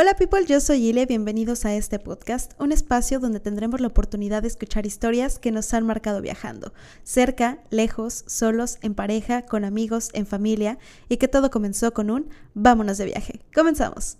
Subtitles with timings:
[0.00, 4.40] Hola people, yo soy Ile, bienvenidos a este podcast, un espacio donde tendremos la oportunidad
[4.40, 10.08] de escuchar historias que nos han marcado viajando, cerca, lejos, solos, en pareja, con amigos,
[10.14, 10.78] en familia,
[11.10, 13.42] y que todo comenzó con un vámonos de viaje.
[13.54, 14.16] Comenzamos.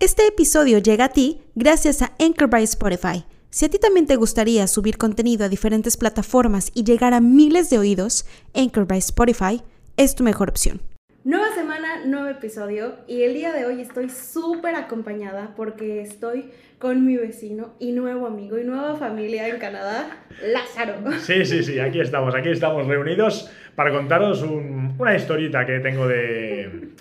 [0.00, 3.24] Este episodio llega a ti gracias a Anchor by Spotify.
[3.52, 7.68] Si a ti también te gustaría subir contenido a diferentes plataformas y llegar a miles
[7.68, 8.24] de oídos,
[8.54, 9.60] Anchor by Spotify
[9.96, 10.80] es tu mejor opción.
[11.24, 17.04] Nueva semana, nuevo episodio y el día de hoy estoy súper acompañada porque estoy con
[17.04, 20.94] mi vecino y nuevo amigo y nueva familia en Canadá, Lázaro.
[21.18, 26.94] Sí, sí, sí, aquí estamos, aquí estamos reunidos para contaros una historita que tengo de,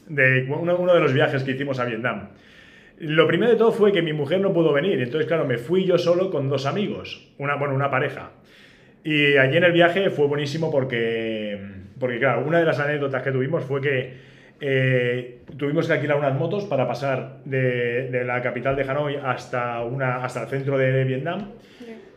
[0.50, 2.30] uno, uno de los viajes que hicimos a Vietnam.
[3.00, 5.86] Lo primero de todo fue que mi mujer no pudo venir, entonces claro, me fui
[5.86, 8.32] yo solo con dos amigos, una, bueno, una pareja.
[9.06, 11.58] Y allí en el viaje fue buenísimo porque,
[11.98, 14.14] porque claro, una de las anécdotas que tuvimos fue que
[14.60, 19.82] eh, tuvimos que alquilar unas motos para pasar de, de, la capital de Hanoi hasta,
[19.84, 21.52] una, hasta el centro de Vietnam.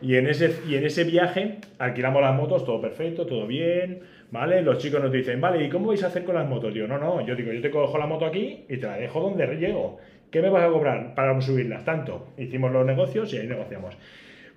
[0.01, 4.61] Y en, ese, y en ese viaje alquilamos las motos, todo perfecto, todo bien, ¿vale?
[4.61, 6.73] Los chicos nos dicen, vale, ¿y cómo vais a hacer con las motos?
[6.73, 9.21] Yo, no, no, yo digo, yo te cojo la moto aquí y te la dejo
[9.21, 9.99] donde llego.
[10.33, 11.85] ¿Qué me vas a cobrar para subirlas?
[11.85, 12.29] Tanto.
[12.39, 13.95] Hicimos los negocios y ahí negociamos.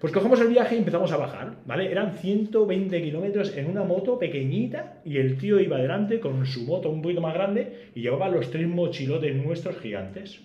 [0.00, 1.92] Pues cogemos el viaje y empezamos a bajar, ¿vale?
[1.92, 6.88] Eran 120 kilómetros en una moto pequeñita y el tío iba delante con su moto
[6.88, 10.40] un poquito más grande y llevaba los tres mochilotes nuestros gigantes.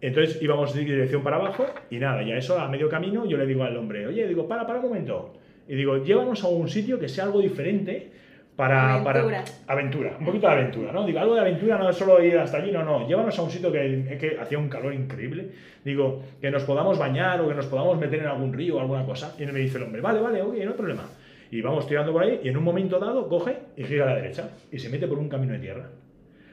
[0.00, 3.46] Entonces íbamos de dirección para abajo y nada, ya eso a medio camino yo le
[3.46, 5.34] digo al hombre, oye, digo, para, para un momento.
[5.68, 8.10] Y digo, llévanos a un sitio que sea algo diferente
[8.58, 9.44] para aventura.
[9.66, 11.06] para aventura, un poquito de aventura, ¿no?
[11.06, 13.52] Digo, algo de aventura no es solo ir hasta allí, no, no, llévanos a un
[13.52, 15.50] sitio que, que hacía un calor increíble,
[15.84, 19.06] digo, que nos podamos bañar o que nos podamos meter en algún río o alguna
[19.06, 19.32] cosa.
[19.38, 21.04] Y me dice el hombre, vale, vale, ok, no hay problema.
[21.52, 24.16] Y vamos tirando por ahí y en un momento dado coge y gira a la
[24.16, 25.90] derecha y se mete por un camino de tierra.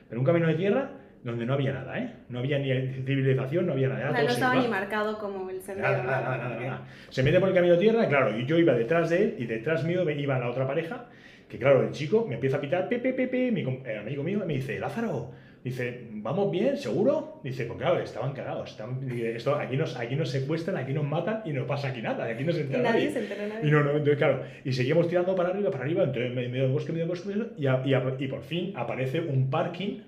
[0.07, 0.91] Pero un camino de tierra
[1.23, 2.13] donde no había nada, ¿eh?
[2.29, 2.67] No había ni
[3.03, 4.11] civilización, no había nada.
[4.11, 5.89] no estaba ni marcado como el sendero.
[5.89, 8.73] Nada, nada, nada, nada, Se mete por el camino de tierra, claro, y yo iba
[8.73, 11.07] detrás de él y detrás mío iba la otra pareja
[11.49, 14.43] que claro, el chico me empieza a pitar, pi, pi, pi, mi el amigo mío
[14.45, 15.31] me dice, Lázaro,
[15.63, 16.77] dice, ¿vamos bien?
[16.77, 17.39] ¿Seguro?
[17.43, 18.71] Dice, pues claro, estaban cagados.
[18.71, 22.25] Están, esto, aquí, nos, aquí nos secuestran, aquí nos matan y no pasa aquí nada,
[22.25, 23.11] aquí no se entera nadie.
[23.11, 23.67] se entera nadie.
[23.67, 26.71] Y no, no, entonces claro, y seguimos tirando para arriba, para arriba, entonces medio del
[26.71, 29.99] bosque, medio del bosque, y, y, y por fin aparece un parking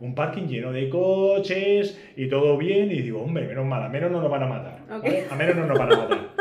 [0.00, 4.10] un parking lleno de coches y todo bien y digo, hombre, menos mal, a menos
[4.10, 4.78] no nos van a matar.
[5.30, 6.18] A menos no nos van a matar.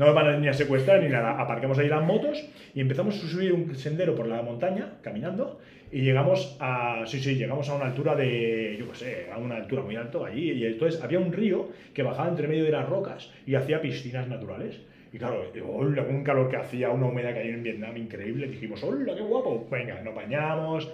[0.00, 1.38] No nos van a, ni a secuestrar ni nada.
[1.38, 2.42] Aparquemos ahí las motos
[2.74, 5.60] y empezamos a subir un sendero por la montaña, caminando,
[5.92, 9.56] y llegamos a, sí, sí, llegamos a una altura de, yo qué sé, a una
[9.56, 12.88] altura muy alta allí, y entonces había un río que bajaba entre medio de las
[12.88, 14.80] rocas y hacía piscinas naturales.
[15.12, 18.82] Y claro, hola, un calor que hacía, una humedad que hay en Vietnam increíble, dijimos,
[18.82, 20.90] hola, qué guapo, venga, nos bañamos,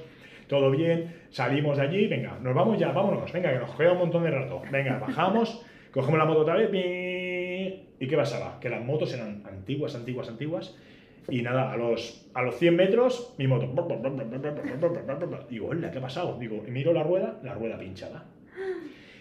[0.49, 3.99] todo bien, salimos de allí, venga, nos vamos ya, vámonos, venga, que nos queda un
[3.99, 6.72] montón de rato, venga, bajamos, cogemos la moto otra vez,
[7.99, 8.59] ¿Y qué pasaba?
[8.61, 10.77] Que las motos eran antiguas, antiguas, antiguas.
[11.29, 13.67] Y nada, a los, a los 100 metros, mi moto.
[15.51, 16.39] Digo, hola, ¿qué ha pasado?
[16.39, 18.25] Digo, y miro la rueda, la rueda pinchada.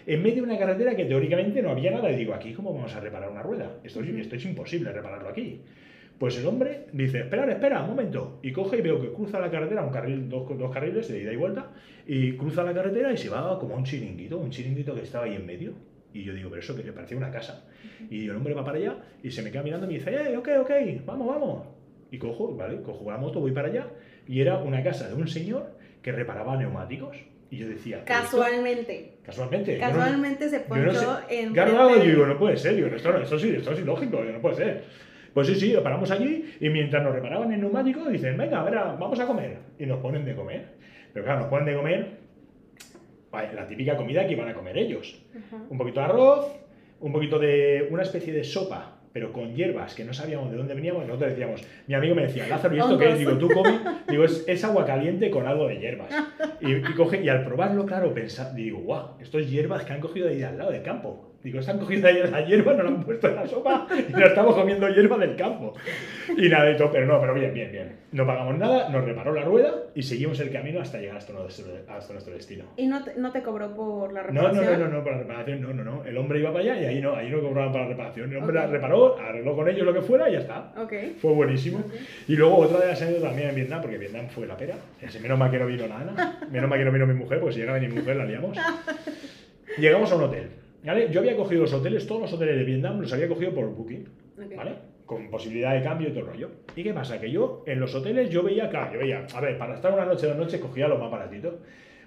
[0.06, 2.12] En medio de una carretera que teóricamente no había nada.
[2.12, 3.78] Y digo, ¿aquí cómo vamos a reparar una rueda?
[3.84, 5.62] Esto es, esto es imposible repararlo aquí.
[6.20, 8.40] Pues el hombre dice, espera, espera, un momento.
[8.44, 11.34] Y coge y veo que cruza la carretera, un carril, dos, dos carriles de ida
[11.34, 11.72] y vuelta,
[12.08, 15.36] y cruza la carretera y se va como un chiringuito, un chiringuito que estaba ahí
[15.36, 15.74] en medio.
[16.16, 17.66] Y yo digo, pero eso que parecía una casa.
[18.10, 20.38] Y el hombre va para allá y se me queda mirando y me dice, eh,
[20.38, 20.72] ok, ok,
[21.06, 21.68] vamos, vamos.
[22.10, 22.82] Y cojo, ¿vale?
[22.82, 23.88] Cojo la moto, voy para allá.
[24.26, 27.18] Y era una casa de un señor que reparaba neumáticos.
[27.52, 28.06] Y yo decía.
[28.06, 29.18] Casualmente.
[29.26, 29.78] casualmente.
[29.78, 31.52] Casualmente se ponchó en.
[31.52, 32.78] Claro, yo digo, no puede ser.
[32.78, 34.84] Digo, esto, esto, sí, esto es ilógico, no puede ser.
[35.34, 38.64] Pues sí, sí, lo paramos allí y mientras nos reparaban el neumático, dicen, venga, a
[38.64, 39.58] ver, vamos a comer.
[39.78, 40.66] Y nos ponen de comer.
[41.12, 42.25] Pero claro, nos ponen de comer
[43.54, 45.22] la típica comida que iban a comer ellos.
[45.70, 46.48] Un poquito de arroz,
[47.00, 50.74] un poquito de una especie de sopa pero con hierbas que no sabíamos de dónde
[50.74, 53.18] veníamos, nosotros decíamos, mi amigo me decía, Lázaro, ¿y esto qué es?
[53.18, 53.80] Digo, tú comes,
[54.10, 56.10] digo, es, agua caliente con algo de hierbas.
[56.60, 60.28] Y, coge, y al probarlo, claro, pensar, digo, guau, esto es hierbas que han cogido
[60.28, 61.32] de ahí al lado del campo.
[61.46, 64.24] Digo, están cogiendo ahí la hierba, nos la han puesto en la sopa y nos
[64.24, 65.76] estamos comiendo hierba del campo.
[66.36, 67.98] Y nada de todo, pero no, pero bien, bien, bien.
[68.14, 71.72] No pagamos nada, nos reparó la rueda y seguimos el camino hasta llegar hasta nuestro,
[71.88, 72.64] hasta nuestro destino.
[72.78, 74.66] ¿Y no te, no te cobró por la reparación?
[74.66, 76.04] No, no, no, no, por la reparación, no, no, no.
[76.04, 78.32] El hombre iba para allá y ahí no, ahí no cobraban para la reparación.
[78.32, 80.74] El hombre la reparó, arregló con ellos lo que fuera y ya está.
[80.76, 81.16] Okay.
[81.22, 81.84] Fue buenísimo.
[82.28, 84.78] Y luego otra de las anécdotas también en Vietnam, porque Vietnam fue la pera.
[85.00, 86.40] Ese, menos mal que no vino nada.
[86.50, 88.58] Menos mal que no vino mi mujer, pues si llegaba mi mujer la liamos.
[89.78, 90.65] Llegamos a un hotel.
[90.86, 94.08] Yo había cogido los hoteles, todos los hoteles de Vietnam los había cogido por Booking.
[94.56, 94.96] ¿vale?
[95.06, 96.52] con posibilidad de cambio y todo el rollo.
[96.76, 97.20] ¿Y qué pasa?
[97.20, 100.06] Que yo en los hoteles yo veía, claro, yo veía, a ver, para estar una
[100.06, 101.60] noche, dos noches cogía lo más baratito.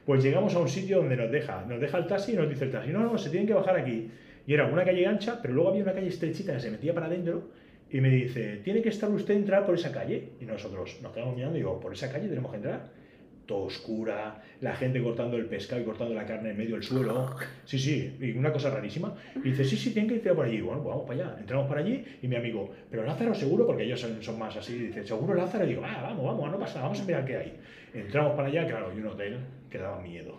[0.05, 2.65] Pues llegamos a un sitio donde nos deja, nos deja el taxi y nos dice
[2.65, 4.11] el taxi, no, no, se tienen que bajar aquí.
[4.47, 7.07] Y era una calle ancha, pero luego había una calle estrechita que se metía para
[7.07, 7.51] adentro
[7.91, 10.31] y me dice, tiene que estar usted entrar por esa calle.
[10.41, 12.91] Y nosotros nos quedamos mirando y digo, ¿por esa calle tenemos que entrar?
[13.49, 17.35] Todo oscura, la gente cortando el pescado y cortando la carne en medio del suelo.
[17.65, 19.15] Sí, sí, y una cosa rarísima.
[19.37, 20.61] Y dice, sí, sí, tienen que entrar por allí.
[20.61, 21.41] Bueno, pues vamos para allá.
[21.41, 24.75] Entramos para allí y mi amigo, pero Lázaro seguro, porque ellos son, son más así,
[24.75, 25.65] dice, seguro Lázaro.
[25.65, 27.57] Y digo, ah, vamos, vamos, no pasa nada, vamos a mirar qué hay.
[27.95, 29.39] Entramos para allá, claro, y un hotel
[29.71, 30.39] que daba miedo.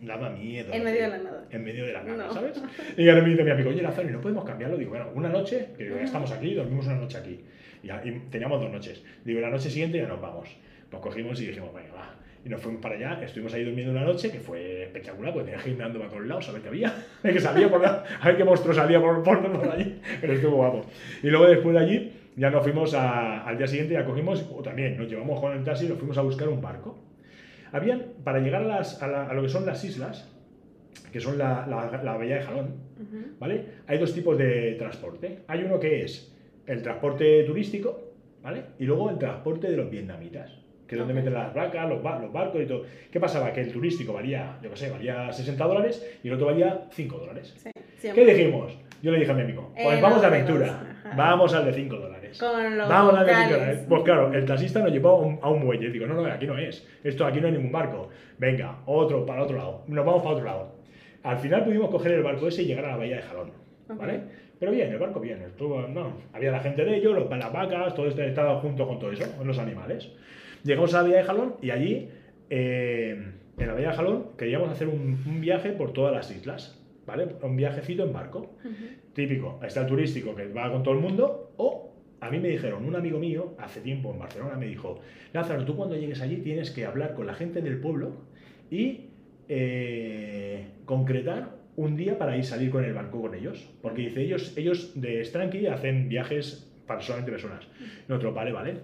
[0.00, 0.72] Daba miedo.
[0.72, 1.44] En medio de la nada.
[1.50, 2.32] En medio de la nada, No.
[2.32, 2.62] ¿sabes?
[2.96, 4.76] Y ahora me dice mi amigo, oye, Lázaro, ¿y no podemos cambiarlo?
[4.76, 7.40] Digo, bueno, una noche, que ya estamos aquí, dormimos una noche aquí.
[7.82, 7.88] Y,
[8.30, 9.02] teníamos dos noches.
[9.24, 10.48] Digo, la noche siguiente ya nos vamos.
[10.92, 12.14] Nos cogimos y dijimos, venga, va.
[12.46, 15.64] Y nos fuimos para allá, estuvimos ahí durmiendo una noche, que fue espectacular, porque tenía
[15.64, 16.88] que ir mirando para todos lados a ver qué había,
[17.22, 20.00] a ver qué salía por la- a ver qué monstruo salía por, por, por allí,
[20.20, 20.82] pero estuvo guapo.
[21.24, 24.62] Y luego después de allí, ya nos fuimos a- al día siguiente, ya cogimos, o
[24.62, 26.96] también nos llevamos con el taxi y nos fuimos a buscar un barco.
[27.72, 30.32] Habían, para llegar a, las, a, la- a lo que son las islas,
[31.12, 32.66] que son la, la, la bahía de Jalón,
[33.00, 33.26] Ujú.
[33.40, 33.64] ¿vale?
[33.88, 35.40] Hay dos tipos de transporte.
[35.48, 36.32] Hay uno que es
[36.66, 38.62] el transporte turístico, ¿vale?
[38.78, 40.52] Y luego el transporte de los vietnamitas,
[40.86, 42.82] que es donde meten las vacas, los, ba- los barcos y todo.
[43.10, 43.52] ¿Qué pasaba?
[43.52, 47.18] Que el turístico valía, yo qué sé, valía 60 dólares y el otro valía 5
[47.18, 47.54] dólares.
[47.98, 48.76] Sí, ¿Qué dijimos?
[49.02, 51.14] Yo le dije a mi amigo, pues Eh, vamos de no, aventura, ajá.
[51.16, 52.38] vamos al de 5 dólares.
[52.38, 53.52] Con los Vamos a la locales.
[53.62, 53.88] aventura.
[53.88, 55.90] Pues claro, el taxista nos llevó a un, a un muelle.
[55.90, 56.86] Digo, no, no, aquí no es.
[57.04, 58.08] Esto aquí no hay ningún barco.
[58.38, 59.84] Venga, otro para otro lado.
[59.86, 60.76] Nos vamos para otro lado.
[61.22, 63.52] Al final pudimos coger el barco ese y llegar a la bahía de Jalón.
[63.88, 64.20] ¿Vale?
[64.58, 65.42] Pero bien, el barco bien.
[65.42, 68.98] Estuvo, no, había la gente de ellos, los, las vacas, todo esto estaba junto con
[68.98, 70.10] todo eso, con los animales.
[70.66, 72.08] Llegamos a la bahía de Jalón y allí,
[72.50, 76.82] eh, en la bahía de Jalón, queríamos hacer un, un viaje por todas las islas.
[77.06, 77.28] ¿Vale?
[77.40, 78.56] Un viajecito en barco
[79.12, 82.84] típico, está el turístico que va con todo el mundo, o a mí me dijeron,
[82.84, 85.00] un amigo mío, hace tiempo en Barcelona, me dijo,
[85.32, 88.12] Lázaro, tú cuando llegues allí tienes que hablar con la gente del pueblo
[88.70, 89.10] y
[89.48, 93.70] eh, concretar un día para ir salir con el barco con ellos.
[93.82, 97.68] Porque dice, ellos, ellos de Stranky hacen viajes para solamente personas.
[98.08, 98.74] Nosotros, vale, vale.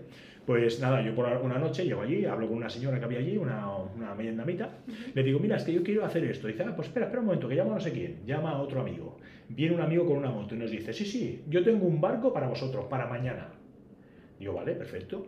[0.46, 3.36] Pues nada, yo por una noche llego allí, hablo con una señora que había allí,
[3.36, 4.70] una, una vietnamita,
[5.14, 6.48] le digo, mira, es que yo quiero hacer esto.
[6.48, 8.26] Dice, ah, pues espera, espera un momento, que llama a no sé quién.
[8.26, 9.18] Llama a otro amigo.
[9.48, 12.32] Viene un amigo con una moto y nos dice, sí, sí, yo tengo un barco
[12.32, 13.50] para vosotros, para mañana.
[14.38, 15.26] Digo, vale, perfecto.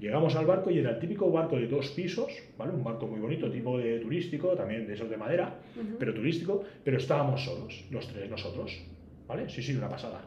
[0.00, 2.72] Llegamos al barco y era el típico barco de dos pisos, ¿vale?
[2.72, 5.54] Un barco muy bonito, tipo de turístico, también de esos de madera,
[5.98, 8.84] pero turístico, pero estábamos solos, los tres nosotros,
[9.26, 9.48] ¿vale?
[9.48, 10.20] Sí, sí, una pasada.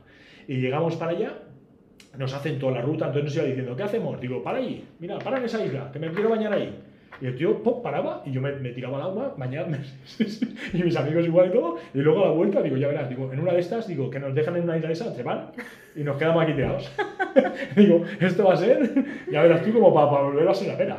[0.48, 1.38] Y llegamos para allá,
[2.18, 4.20] nos hacen toda la ruta, entonces nos iba diciendo, ¿qué hacemos?
[4.20, 6.76] Digo, para ahí, mira, para en esa isla, que me quiero bañar ahí.
[7.22, 9.80] Y el tío pop, paraba y yo me, me tiraba al agua, bañarme,
[10.74, 13.32] y mis amigos igual y todo, y luego a la vuelta, digo, ya verás, digo,
[13.32, 15.52] en una de estas, digo, que nos dejan en una isla esa, se van
[15.96, 16.90] y nos quedamos aquí tirados.
[17.76, 20.98] digo, esto va a ser, ya verás tú como para, volver a ser la pena.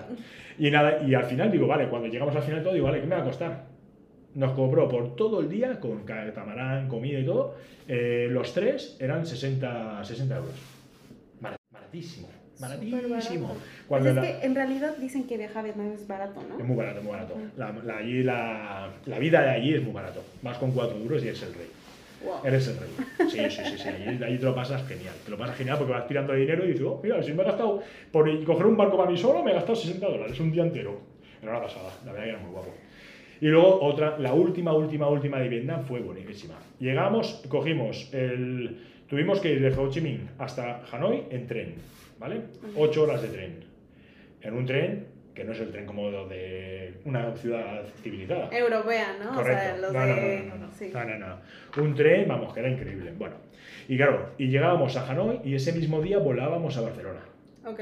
[0.58, 3.06] Y nada, y al final digo, vale, cuando llegamos al final todo, digo, vale, ¿qué
[3.06, 3.64] me va a costar?
[4.34, 7.54] Nos cobró por todo el día, con catamarán, comida y todo,
[7.88, 10.69] eh, los tres eran 60, 60 euros.
[11.92, 13.56] Bar- Baratísimo, baratísimo.
[13.88, 16.58] Cuando Pues es la- que en realidad dicen que viajar a Vietnam es barato, es
[16.58, 16.64] ¿no?
[16.64, 17.34] muy barato, muy barato.
[17.56, 20.22] La, la- allí la, la vida de allí es muy barato.
[20.42, 21.68] Vas con 4 euros y eres el rey.
[22.22, 22.34] Wow.
[22.44, 22.90] Eres el rey.
[23.30, 23.88] Sí, sí, sí, sí.
[23.88, 25.14] Allí, allí te lo pasas genial.
[25.24, 27.46] Te lo pasas genial porque vas tirando dinero y dices, oh, mira, si me he
[27.46, 27.82] gastado
[28.12, 31.00] por coger un barco para mí solo, me he gastado 60 dólares un día entero.
[31.42, 32.74] Era una pasada, la verdad que era muy guapo.
[33.40, 36.56] Y luego otra, la última, última, última de Vietnam fue buenísima.
[36.78, 38.84] Llegamos, cogimos el...
[39.10, 41.74] Tuvimos que ir de Ho Chi Minh hasta Hanoi en tren,
[42.18, 42.42] ¿vale?
[42.76, 43.64] Ocho horas de tren.
[44.40, 48.48] En un tren que no es el tren como lo de una ciudad civilizada.
[48.56, 49.30] Europea, ¿no?
[49.30, 49.92] O sea, Correcto.
[49.92, 50.42] no, no, de...
[50.48, 50.90] no, no, no, sí.
[50.94, 51.36] no, no, no.
[51.82, 53.12] Un tren, vamos, que era increíble.
[53.18, 53.34] Bueno,
[53.88, 57.20] y claro, y llegábamos a Hanoi y ese mismo día volábamos a Barcelona.
[57.66, 57.80] Ok.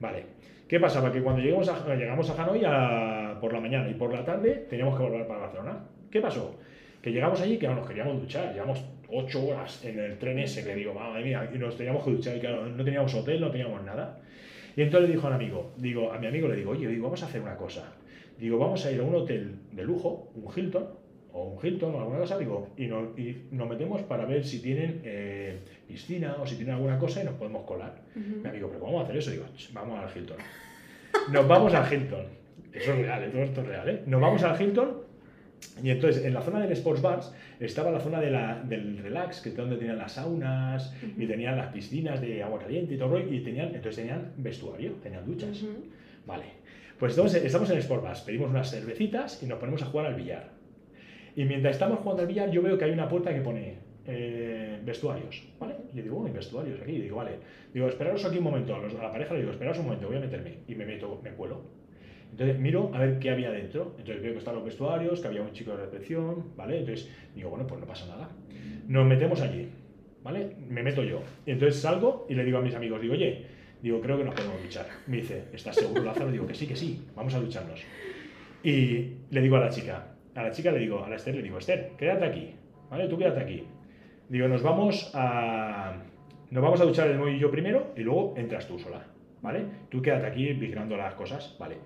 [0.00, 0.24] Vale.
[0.66, 1.12] ¿Qué pasaba?
[1.12, 4.66] Que cuando llegamos a, llegamos a Hanoi a- por la mañana y por la tarde
[4.70, 5.84] teníamos que volver para Barcelona.
[6.10, 6.58] ¿Qué pasó?
[7.02, 8.52] Que llegamos allí que no, nos queríamos duchar.
[8.54, 8.82] Llevamos
[9.12, 12.36] ocho horas en el tren ese que digo, madre mía, y nos teníamos que duchar.
[12.36, 14.20] Y claro, no teníamos hotel, no teníamos nada.
[14.76, 17.04] Y entonces le dijo a un amigo, digo, a mi amigo le digo, oye, digo,
[17.04, 17.92] vamos a hacer una cosa.
[18.38, 20.88] Digo, vamos a ir a un hotel de lujo, un Hilton,
[21.32, 24.60] o un Hilton o alguna cosa, digo, y nos, y nos metemos para ver si
[24.62, 28.00] tienen eh, piscina o si tienen alguna cosa y nos podemos colar.
[28.16, 28.40] Ujú.
[28.42, 29.30] Mi amigo, pero ¿cómo vamos a hacer eso?
[29.30, 30.38] Digo, "Ch, vamos al Hilton.
[31.32, 32.24] Nos vamos al Hilton.
[32.72, 34.02] Eso es real, todo esto es real, ¿eh?
[34.06, 35.09] Nos vamos al Hilton
[35.82, 39.40] y entonces en la zona del Sports Bars estaba la zona de la- del relax,
[39.40, 43.18] que es donde tenían las saunas y tenían las piscinas de agua caliente y todo,
[43.18, 45.62] y tenían, entonces tenían vestuario, tenían duchas.
[45.62, 45.84] Ujú.
[46.26, 46.44] Vale.
[46.98, 50.06] Pues entonces estamos en el Sport Bars, pedimos unas cervecitas y nos ponemos a jugar
[50.06, 50.50] al billar.
[51.36, 53.74] Y mientras estamos jugando al billar, yo veo que hay una puerta que pone
[54.06, 55.74] eh, vestuarios, ¿vale?
[55.92, 56.92] Y yo digo, oh, vestuarios aquí.
[56.92, 57.32] Y digo, vale.
[57.72, 58.74] Digo, esperaros aquí un momento.
[58.74, 60.54] A, la pareja le digo, esperaos un momento, voy a meterme.
[60.66, 61.62] Y me meto, me cuelo.
[62.30, 63.94] Entonces miro a ver qué había dentro.
[63.98, 66.78] Entonces veo que están los vestuarios, que había un chico de recepción, ¿vale?
[66.78, 68.30] Entonces digo, bueno, pues no pasa nada.
[68.88, 69.68] Nos metemos allí,
[70.22, 70.56] ¿vale?
[70.68, 71.22] Me meto yo.
[71.46, 73.46] Entonces salgo y le digo a mis amigos, digo, oye,
[73.82, 74.86] digo, creo que nos podemos duchar.
[75.06, 76.30] Me dice, ¿estás seguro, Lázaro?
[76.30, 77.80] Digo, que sí, que sí, vamos a ducharnos.
[78.62, 81.42] Y le digo a la chica, a la chica le digo, a la Esther le
[81.42, 82.50] digo, Esther, quédate aquí,
[82.90, 83.08] ¿vale?
[83.08, 83.64] Tú quédate aquí.
[84.28, 85.96] Digo, nos vamos a,
[86.50, 89.06] nos vamos a duchar el y yo primero y luego entras tú sola,
[89.42, 89.64] ¿vale?
[89.88, 91.76] Tú quédate aquí vigilando las cosas, ¿vale?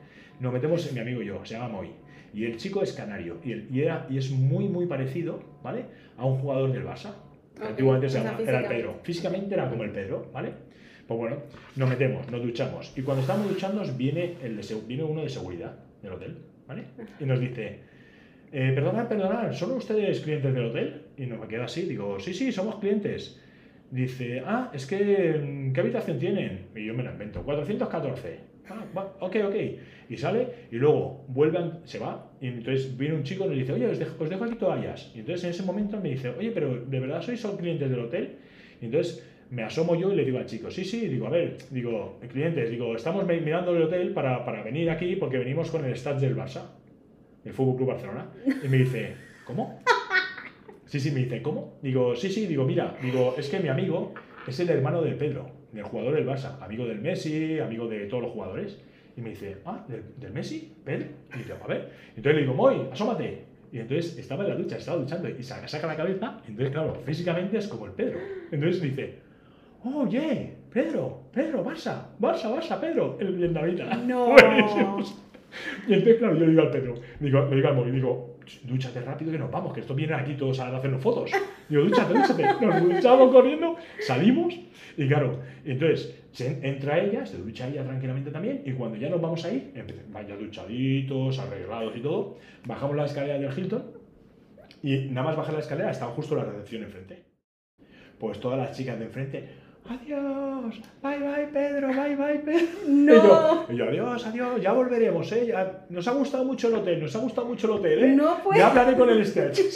[0.41, 1.91] Nos metemos mi amigo y yo, se llama Moy.
[2.33, 5.85] Y el chico es canario y, el- y era, y es muy, muy parecido, ¿vale?
[6.17, 7.13] A un jugador del Barça.
[7.55, 8.67] que Ok, Antiguamente se llama, era el.
[8.67, 8.99] Pedro.
[9.05, 10.51] Físicamente era como el Pedro, ¿vale?
[11.07, 11.37] Pues bueno,
[11.77, 12.93] nos metemos, nos duchamos.
[12.97, 16.83] Y cuando estamos duchándonos viene, el de, viene uno de seguridad del hotel, ¿vale?
[17.21, 17.79] Y nos dice,
[18.51, 21.03] eh, perdonad, perdonad, ¿son ustedes clientes del hotel?
[21.17, 23.41] Y nos queda así, digo, sí, sí, somos clientes.
[23.95, 26.67] Dice, ah, es que, mm, ¿qué habitación tienen?
[26.75, 28.41] Y yo me la invento, 414.
[28.69, 28.85] Ah,
[29.21, 29.55] ok, ok.
[30.11, 32.33] Y sale y luego vuelve, se va.
[32.41, 35.13] Y entonces viene un chico y nos dice, oye, os dejo, os dejo aquí toallas.
[35.15, 38.01] Y entonces en ese momento me dice, oye, pero ¿de verdad sois son clientes del
[38.01, 38.37] hotel?
[38.83, 41.59] Y entonces me asomo yo y le digo al chico, sí, sí, digo, a ver,
[41.71, 45.85] digo, clientes, digo, estamos mi- mirando el hotel para, para venir aquí porque venimos con
[45.85, 46.63] el stats del Barça,
[47.45, 48.27] el Fútbol Club Barcelona.
[48.65, 49.79] Y me dice, ¿cómo?
[50.87, 51.75] Sí, sí, me dice, ¿cómo?
[51.83, 54.13] Digo, sí, sí, digo, mira, digo, es que mi amigo
[54.47, 58.25] es el hermano de Pedro, del jugador del Barça, amigo del Messi, amigo de todos
[58.25, 58.79] los jugadores.
[59.17, 60.73] Y me dice, ah, ¿del, del Messi?
[60.85, 61.07] ¿Pedro?
[61.35, 61.91] Y digo, a ver.
[62.09, 63.45] Entonces le digo, Moy, asómate.
[63.73, 66.41] Y entonces estaba en la ducha, estaba duchando y saca, saca la cabeza.
[66.47, 68.19] Entonces, claro, físicamente es como el Pedro.
[68.53, 69.15] Entonces dice,
[69.83, 73.97] oye, Pedro, Pedro, Barça, Barça, Barça, Pedro, el vietnamita.
[73.97, 74.29] No.
[74.33, 75.21] Buenísimos.
[75.89, 78.34] Y entonces, claro, yo le digo al Pedro, digo, le digo al móvil, digo,
[78.65, 81.31] dúchate rápido que nos vamos, que estos vienen aquí todos a hacernos fotos.
[81.69, 82.43] Digo, dúchate, dúchate.
[82.61, 84.55] Nos duchamos corriendo, salimos
[84.97, 89.45] y claro, entonces entra ella, se ducha ella tranquilamente también y cuando ya nos vamos
[89.45, 89.73] a ir,
[90.11, 93.83] vaya duchaditos, arreglados y todo, bajamos la escalera del Hilton
[94.83, 97.25] y nada más bajar la escalera estaba justo la recepción enfrente.
[98.19, 99.49] Pues todas las chicas de enfrente,
[99.89, 102.67] adiós, bye bye Pedro, bye bye Pedro.
[102.87, 103.67] No.
[103.69, 105.47] Y yo, y yo, adiós, adiós, ya volveremos, ¿eh?
[105.47, 108.09] Ya- nos ha gustado mucho el hotel, nos ha gustado mucho el hotel, ¿eh?
[108.17, 108.59] No, pues.
[108.59, 109.61] Ya hablaré con el sketch.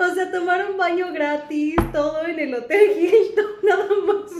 [0.00, 4.32] O sea, tomaron baño gratis, todo en el hotel Hilton, nada más.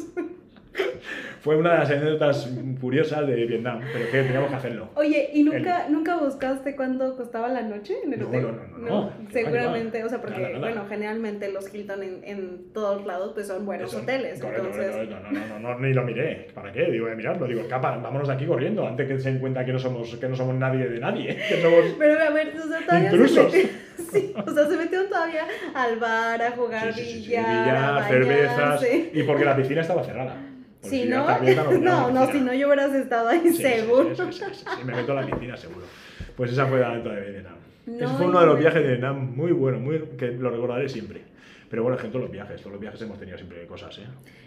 [1.43, 2.49] Fue una de las anécdotas
[2.81, 4.91] curiosas de Vietnam, pero que teníamos que hacerlo.
[4.95, 8.43] Oye, ¿y nunca, nunca buscaste cuánto costaba la noche en el No, hotel?
[8.43, 9.13] no, no, no, no.
[9.33, 10.61] Seguramente, o sea, porque, Nada, nada.
[10.61, 15.09] bueno, generalmente los Hilton en, en todos lados pues son buenos Eso, hoteles, correcto, entonces...
[15.11, 16.47] no, no, no, no, ni lo miré.
[16.55, 16.85] ¿Para qué?
[16.93, 17.47] Digo, voy a mirarlo.
[17.49, 20.29] Digo, capa, vámonos de aquí corriendo antes que se den cuenta que no somos, que
[20.29, 21.37] no somos nadie de nadie.
[21.49, 21.85] Que somos...
[21.99, 23.51] Pero a ver, o sea, todavía Intrusos.
[23.53, 23.71] se
[24.13, 25.43] sí, o sea, se metieron todavía
[25.75, 28.87] al bar a jugar Sí, sí, sí, billar, a billar, cervezas.
[29.13, 30.37] Y porque la piscina estaba cerrada.
[30.83, 31.25] Si no,
[31.79, 34.15] no, no, si no yo hubieras estado ahí Sí, seguro.
[34.15, 35.87] Sí, sí, me meto a la piscina seguro.
[36.37, 37.55] Pues esa fue la anécdota de Vietnam.
[37.87, 40.89] No, Ese fue uno de los viajes de Vietnam muy bueno, muy, que lo recordaré
[40.89, 41.23] siempre.
[41.69, 43.97] Pero bueno, es que en todos los viajes, todos los viajes hemos tenido siempre cosas,
[43.99, 44.03] ¿eh?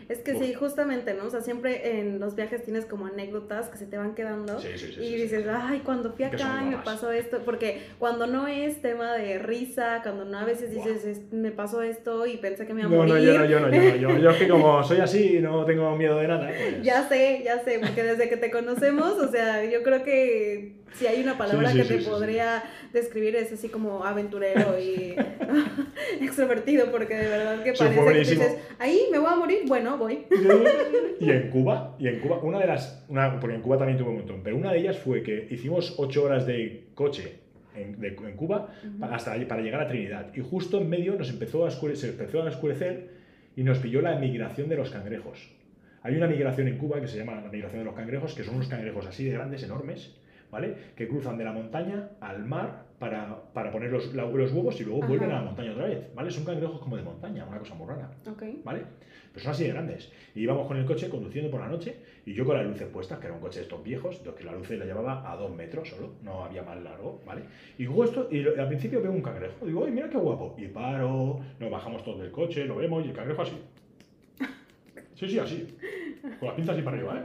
[0.08, 0.44] Es que Uf.
[0.44, 1.26] sí, justamente, ¿no?
[1.26, 4.68] O sea, siempre en los viajes tienes como anécdotas que se te van quedando Sí,
[4.76, 8.28] sí, sí, y sí, dices, ay, cuando fui acá y me pasó esto, porque cuando
[8.28, 12.38] no es tema de risa, cuando no a veces dices, "Es- me pasó esto y
[12.38, 13.14] pensé que me iba a No, morir.
[13.16, 13.96] no, yo no, yo no, yo no.
[13.96, 16.84] Yo, yo es que como soy así y no tengo miedo de nada, pues...
[16.84, 21.08] Ya sé, ya sé, porque desde que te conocemos, o sea, yo creo que si
[21.08, 22.10] hay una palabra Sí, sí, que sí, te sí, sí.
[22.10, 25.16] podría describir es así como aventurero y
[26.22, 30.26] extrovertido, porque de verdad que parece que dices, ahí me voy a morir, bueno, voy.
[31.20, 34.10] Y en Cuba, y en Cuba, una de las, una, porque en Cuba también tuve
[34.10, 37.36] un montón, pero una de ellas fue que hicimos ocho horas de coche
[37.76, 40.28] en, de- en Cuba pa- hasta allí- para llegar a Trinidad.
[40.36, 43.10] Y justo en medio nos empezó a oscurecer, se empezó a oscurecer
[43.56, 45.50] y nos pilló la migración de los cangrejos.
[46.04, 48.56] Hay una migración en Cuba que se llama la migración de los cangrejos, que son
[48.56, 50.16] unos cangrejos así de grandes, enormes,
[50.56, 50.74] ¿vale?
[50.96, 54.86] Que cruzan de la montaña al mar para, para poner los, la- los huevos y
[54.86, 55.08] luego Ajá.
[55.10, 56.32] vuelven a la montaña otra vez, ¿vale?
[56.32, 58.10] Son cangrejos como de montaña, una cosa muy rara.
[58.32, 58.42] Ok.
[58.64, 58.84] ¿vale?
[59.34, 60.10] Pero son así de grandes.
[60.34, 63.20] Y íbamos con el coche conduciendo por la noche y yo con las luces puestas,
[63.20, 65.36] que era un coche de estos viejos, de los que la luz la llevaba a
[65.36, 67.42] dos metros solo, no había más largo, ¿vale?
[67.78, 70.56] Y digo esto, y al principio veo un cangrejo, digo, ¡ay, mira qué guapo!
[70.58, 73.58] Y paro, nos bajamos todos del coche, lo vemos y el cangrejo así.
[75.16, 75.68] Sí, sí, así.
[76.40, 77.24] Con las pinzas así para arriba, ¿eh?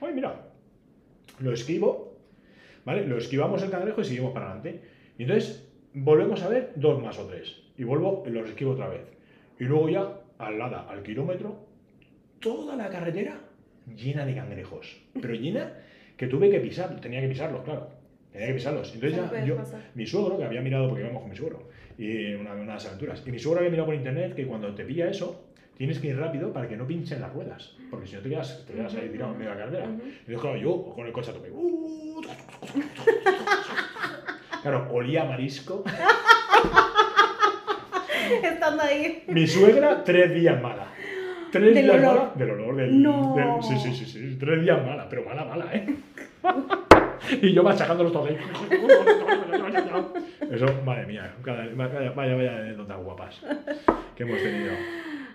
[0.00, 0.34] ¡Ay, mira!
[1.40, 2.11] Lo esquivo,
[2.84, 3.06] ¿vale?
[3.06, 4.80] Lo esquivamos el cangrejo y seguimos para adelante.
[5.18, 7.62] Y entonces volvemos a ver dos más o tres.
[7.76, 9.02] Y vuelvo y los esquivo otra vez.
[9.58, 11.66] Y luego ya, al lado, al kilómetro,
[12.40, 13.40] toda la carretera
[13.96, 15.00] llena de cangrejos.
[15.20, 15.72] Pero llena
[16.16, 17.88] que tuve que pisar, tenía que pisarlos, claro.
[18.32, 18.94] Tenía que pisarlos.
[18.94, 19.80] Entonces ya, yo, pasar.
[19.94, 23.22] mi suegro, que había mirado, porque íbamos con mi suegro, y una de unas aventuras,
[23.26, 26.18] y mi suegro había mirado por internet que cuando te pilla eso, tienes que ir
[26.18, 29.08] rápido para que no pinchen las ruedas, porque si no te quedas, te quedas ahí
[29.08, 29.88] tirado en medio de la carretera.
[30.28, 31.50] Y claro, yo con el coche a tope.
[31.50, 32.20] uh,
[34.62, 35.82] Claro, olía a marisco.
[38.42, 39.24] Estando ahí.
[39.26, 40.86] Mi suegra, tres días mala.
[41.50, 42.16] Tres ¿Del días olor?
[42.16, 42.32] mala.
[42.36, 43.34] Del olor del, No.
[43.36, 44.36] del- Sí, sí, sí, sí.
[44.38, 45.86] Tres días mala, pero mala, mala, ¿eh?
[47.42, 48.38] y yo machacándolos todos ahí.
[50.50, 51.34] Eso, madre mía.
[51.44, 53.40] Vaya, vaya, vaya anécdotas guapas
[54.16, 54.72] que hemos tenido.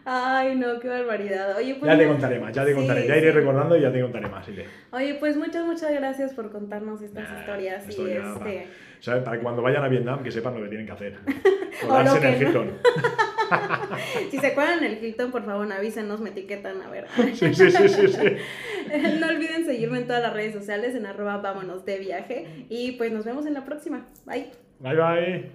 [0.09, 1.57] Ay, no, qué barbaridad.
[1.57, 1.91] Oye, pues.
[1.91, 3.05] Ya te contaré más, ya te Sí, contaré.
[3.07, 3.37] Ya iré sí.
[3.37, 4.47] recordando y ya te contaré más.
[4.47, 4.65] Ile.
[4.91, 7.85] Oye, pues muchas, muchas gracias por contarnos estas Nah, historias.
[7.89, 8.67] Y este.
[9.01, 9.23] ¿Sabes?
[9.23, 11.17] Para que cuando vayan a Vietnam que sepan lo que tienen que hacer.
[11.83, 12.47] O lo en el no.
[12.47, 12.71] Hilton.
[14.31, 17.05] Si se acuerdan el Hilton, por favor, avísenos, me etiquetan, a ver.
[17.33, 18.37] Sí, sí, sí, sí, sí.
[19.19, 22.65] no olviden seguirme en todas las redes sociales en arroba vámonos de viaje.
[22.69, 24.07] Y pues nos vemos en la próxima.
[24.25, 24.51] Bye.
[24.79, 25.51] Bye, bye.